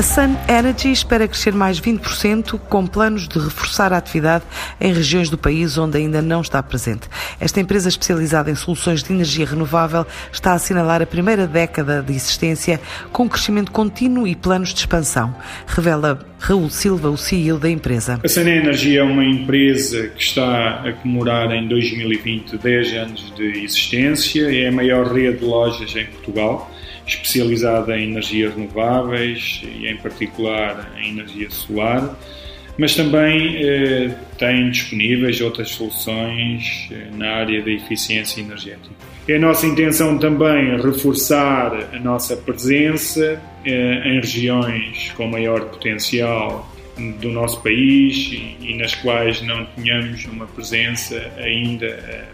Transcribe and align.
A 0.00 0.02
Sun 0.02 0.34
Energy 0.48 0.90
espera 0.90 1.28
crescer 1.28 1.52
mais 1.52 1.78
20%, 1.78 2.58
com 2.70 2.86
planos 2.86 3.28
de 3.28 3.38
reforçar 3.38 3.92
a 3.92 3.98
atividade 3.98 4.44
em 4.80 4.94
regiões 4.94 5.28
do 5.28 5.36
país 5.36 5.76
onde 5.76 5.98
ainda 5.98 6.22
não 6.22 6.40
está 6.40 6.62
presente. 6.62 7.06
Esta 7.38 7.60
empresa 7.60 7.90
especializada 7.90 8.50
em 8.50 8.54
soluções 8.54 9.02
de 9.02 9.12
energia 9.12 9.44
renovável 9.44 10.06
está 10.32 10.52
a 10.52 10.54
assinalar 10.54 11.02
a 11.02 11.06
primeira 11.06 11.46
década 11.46 12.02
de 12.02 12.14
existência 12.14 12.80
com 13.12 13.28
crescimento 13.28 13.72
contínuo 13.72 14.26
e 14.26 14.34
planos 14.34 14.70
de 14.70 14.80
expansão, 14.80 15.36
revela 15.66 16.29
Raul 16.40 16.70
Silva, 16.70 17.10
o 17.10 17.16
CEO 17.16 17.58
da 17.58 17.70
empresa. 17.70 18.18
A 18.24 18.28
Sun 18.28 18.48
Energy 18.48 18.96
é 18.96 19.02
uma 19.02 19.24
empresa 19.24 20.08
que 20.08 20.22
está 20.22 20.82
a 20.82 20.92
comemorar 20.94 21.52
em 21.52 21.68
2020 21.68 22.56
10 22.56 22.94
anos 22.94 23.32
de 23.36 23.62
existência, 23.62 24.50
é 24.50 24.68
a 24.68 24.72
maior 24.72 25.12
rede 25.12 25.38
de 25.38 25.44
lojas 25.44 25.94
em 25.94 26.06
Portugal 26.06 26.70
especializada 27.06 27.96
em 27.96 28.10
energias 28.10 28.54
renováveis 28.54 29.62
e, 29.64 29.86
em 29.86 29.96
particular, 29.96 30.92
em 30.98 31.10
energia 31.10 31.50
solar, 31.50 32.16
mas 32.80 32.94
também 32.94 33.58
eh, 33.62 34.10
tem 34.38 34.70
disponíveis 34.70 35.38
outras 35.42 35.68
soluções 35.68 36.88
eh, 36.90 37.08
na 37.14 37.30
área 37.32 37.60
da 37.62 37.70
eficiência 37.70 38.40
energética. 38.40 38.94
É 39.28 39.36
a 39.36 39.38
nossa 39.38 39.66
intenção 39.66 40.16
também 40.16 40.80
reforçar 40.80 41.90
a 41.92 41.98
nossa 41.98 42.34
presença 42.38 43.38
eh, 43.66 44.02
em 44.06 44.14
regiões 44.14 45.12
com 45.14 45.26
maior 45.26 45.66
potencial 45.66 46.74
do 47.20 47.28
nosso 47.28 47.62
país 47.62 48.32
e, 48.32 48.56
e 48.62 48.74
nas 48.78 48.94
quais 48.94 49.42
não 49.42 49.66
tenhamos 49.76 50.24
uma 50.24 50.46
presença 50.46 51.30
ainda 51.36 51.84
eh, 51.84 52.24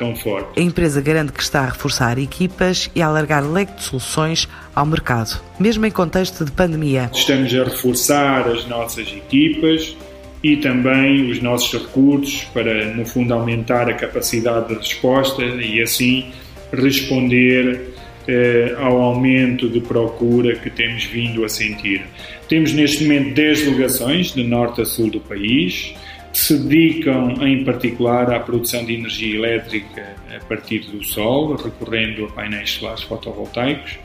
tão 0.00 0.16
forte. 0.16 0.58
A 0.58 0.62
empresa 0.62 0.98
garante 1.02 1.30
que 1.30 1.42
está 1.42 1.60
a 1.60 1.66
reforçar 1.66 2.18
equipas 2.18 2.90
e 2.94 3.02
a 3.02 3.06
alargar 3.06 3.44
leque 3.46 3.74
de 3.74 3.82
soluções 3.82 4.48
ao 4.74 4.86
mercado, 4.86 5.38
mesmo 5.60 5.84
em 5.84 5.90
contexto 5.90 6.42
de 6.42 6.50
pandemia. 6.50 7.10
Estamos 7.12 7.54
a 7.54 7.64
reforçar 7.64 8.48
as 8.48 8.66
nossas 8.66 9.06
equipas 9.08 9.94
e 10.42 10.56
também 10.56 11.30
os 11.30 11.42
nossos 11.42 11.70
recursos 11.74 12.44
para, 12.54 12.94
no 12.94 13.04
fundo, 13.04 13.34
aumentar 13.34 13.90
a 13.90 13.94
capacidade 13.94 14.68
de 14.68 14.74
resposta 14.74 15.42
e 15.42 15.82
assim 15.82 16.32
responder 16.72 17.90
eh, 18.26 18.74
ao 18.78 19.02
aumento 19.02 19.68
de 19.68 19.80
procura 19.80 20.56
que 20.56 20.70
temos 20.70 21.04
vindo 21.04 21.44
a 21.44 21.48
sentir. 21.48 22.06
Temos 22.48 22.72
neste 22.72 23.04
momento 23.04 23.34
10 23.34 23.64
delegações 23.64 24.32
de 24.32 24.44
norte 24.44 24.80
a 24.80 24.86
sul 24.86 25.10
do 25.10 25.20
país 25.20 25.94
se 26.32 26.56
dedicam 26.58 27.34
em 27.46 27.64
particular 27.64 28.32
à 28.32 28.40
produção 28.40 28.84
de 28.84 28.94
energia 28.94 29.36
elétrica 29.36 30.16
a 30.34 30.44
partir 30.44 30.80
do 30.80 31.02
sol, 31.04 31.56
recorrendo 31.56 32.26
a 32.26 32.28
painéis 32.28 32.70
solares 32.70 33.02
fotovoltaicos, 33.02 33.98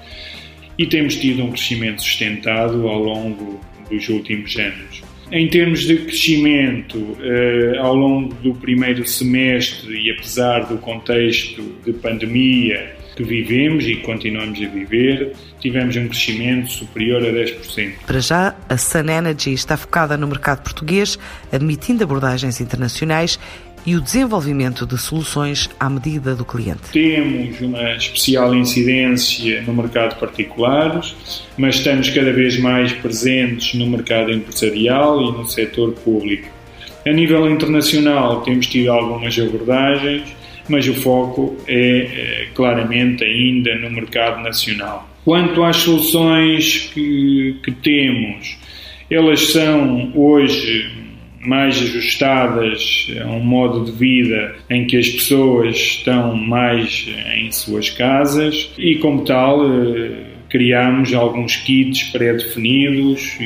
e 0.77 0.85
temos 0.85 1.15
tido 1.15 1.43
um 1.43 1.51
crescimento 1.51 2.01
sustentado 2.01 2.87
ao 2.87 2.99
longo 2.99 3.59
dos 3.89 4.09
últimos 4.09 4.57
anos. 4.57 5.03
Em 5.31 5.47
termos 5.47 5.85
de 5.85 5.97
crescimento, 5.97 7.17
eh, 7.21 7.77
ao 7.79 7.95
longo 7.95 8.33
do 8.35 8.53
primeiro 8.53 9.05
semestre 9.07 9.99
e 9.99 10.11
apesar 10.11 10.65
do 10.65 10.77
contexto 10.77 11.63
de 11.83 11.93
pandemia, 11.93 12.95
que 13.15 13.23
vivemos 13.23 13.85
e 13.85 13.95
continuamos 13.97 14.61
a 14.61 14.67
viver, 14.67 15.33
tivemos 15.59 15.95
um 15.95 16.07
crescimento 16.07 16.69
superior 16.69 17.23
a 17.23 17.29
10%. 17.29 17.93
Para 18.05 18.19
já, 18.19 18.55
a 18.67 18.77
Sun 18.77 19.09
Energy 19.09 19.53
está 19.53 19.77
focada 19.77 20.17
no 20.17 20.27
mercado 20.27 20.61
português, 20.61 21.17
admitindo 21.51 22.03
abordagens 22.03 22.59
internacionais 22.59 23.39
e 23.85 23.95
o 23.95 24.01
desenvolvimento 24.01 24.85
de 24.85 24.97
soluções 24.97 25.69
à 25.79 25.87
medida 25.89 26.35
do 26.35 26.43
cliente. 26.43 26.91
Temos 26.91 27.61
uma 27.61 27.95
especial 27.95 28.53
incidência 28.55 29.61
no 29.61 29.73
mercado 29.73 30.19
particular, 30.19 31.01
mas 31.57 31.75
estamos 31.75 32.09
cada 32.09 32.33
vez 32.33 32.59
mais 32.59 32.91
presentes 32.93 33.75
no 33.75 33.85
mercado 33.85 34.31
empresarial 34.31 35.21
e 35.21 35.31
no 35.31 35.45
setor 35.45 35.93
público. 35.93 36.49
A 37.05 37.11
nível 37.11 37.47
internacional, 37.47 38.41
temos 38.41 38.65
tido 38.65 38.91
algumas 38.91 39.37
abordagens 39.37 40.35
mas 40.67 40.87
o 40.87 40.93
foco 40.93 41.55
é, 41.67 41.77
é 41.77 42.47
claramente 42.53 43.23
ainda 43.23 43.75
no 43.75 43.89
mercado 43.91 44.41
nacional. 44.41 45.09
Quanto 45.23 45.63
às 45.63 45.77
soluções 45.77 46.91
que, 46.93 47.55
que 47.63 47.71
temos, 47.71 48.57
elas 49.09 49.47
são 49.47 50.11
hoje 50.15 51.05
mais 51.41 51.77
ajustadas 51.81 53.07
a 53.23 53.27
um 53.27 53.39
modo 53.39 53.85
de 53.85 53.91
vida 53.91 54.55
em 54.69 54.85
que 54.85 54.97
as 54.97 55.07
pessoas 55.09 55.75
estão 55.75 56.35
mais 56.35 57.07
em 57.35 57.51
suas 57.51 57.89
casas 57.89 58.71
e, 58.77 58.95
como 58.95 59.23
tal, 59.23 59.63
eh, 59.63 60.11
criamos 60.49 61.13
alguns 61.13 61.55
kits 61.57 62.03
pré-definidos 62.11 63.37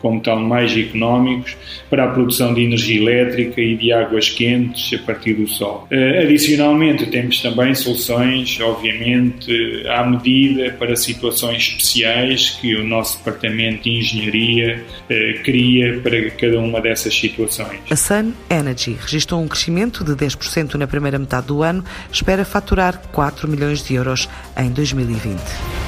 como 0.00 0.20
tal 0.20 0.38
mais 0.38 0.76
económicos, 0.76 1.56
para 1.90 2.04
a 2.04 2.08
produção 2.08 2.54
de 2.54 2.62
energia 2.62 3.00
elétrica 3.00 3.60
e 3.60 3.76
de 3.76 3.92
águas 3.92 4.30
quentes 4.30 4.98
a 4.98 5.04
partir 5.04 5.34
do 5.34 5.46
sol. 5.46 5.86
Eh, 5.90 6.22
adicionalmente, 6.22 7.06
temos 7.06 7.40
também 7.40 7.74
soluções, 7.74 8.58
obviamente, 8.60 9.86
à 9.88 10.04
medida 10.04 10.70
para 10.78 10.96
situações 10.96 11.62
especiais 11.68 12.50
que 12.60 12.74
o 12.76 12.84
nosso 12.84 13.18
Departamento 13.18 13.84
de 13.84 13.90
Engenharia 13.98 14.84
eh, 15.08 15.40
cria 15.44 16.00
para 16.00 16.30
cada 16.30 16.60
uma 16.60 16.80
dessas 16.80 17.14
situações. 17.18 17.80
A 17.90 17.96
Sun 17.96 18.32
Energy 18.50 18.96
registrou 19.00 19.40
um 19.40 19.48
crescimento 19.48 20.04
de 20.04 20.12
10% 20.12 20.74
na 20.74 20.86
primeira 20.86 21.18
metade 21.18 21.46
do 21.46 21.62
ano, 21.62 21.84
espera 22.12 22.44
faturar 22.44 23.00
4 23.12 23.48
milhões 23.48 23.82
de 23.82 23.94
euros 23.94 24.28
em 24.56 24.70
2020. 24.70 25.87